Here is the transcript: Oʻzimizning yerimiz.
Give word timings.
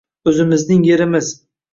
Oʻzimizning 0.29 0.81
yerimiz. 0.87 1.29